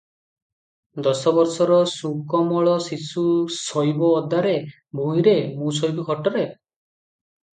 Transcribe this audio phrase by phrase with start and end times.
[1.07, 3.25] ଦଶ ବର୍ଷର ସୁକୋମଳ ଶିଶୁ
[3.57, 4.55] ଶୋଇବ ଓଦାରେ,
[5.01, 6.47] ଭୂଇଁରେ, ମୁଁ ଶୋଇବି ଖଟରେ?